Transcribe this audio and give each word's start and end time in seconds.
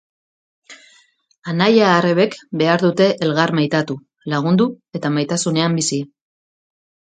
Anaia 1.53 1.91
arrebek 1.97 2.37
behar 2.63 2.85
dute 2.87 3.07
elgar 3.27 3.55
maitatu, 3.61 3.99
lagundu 4.35 4.69
eta 5.01 5.15
maitasunean 5.21 5.81
bizi. 5.83 6.05